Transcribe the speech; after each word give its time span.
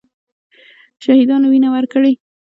شهیدانو 1.03 1.47
وینه 1.49 1.69
ورکړې. 1.73 2.13